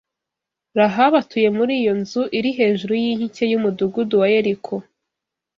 [0.77, 4.73] Rahabu atuye muri iyo nzu iri hejuru y’inkike y’umudugudu wa Yeriko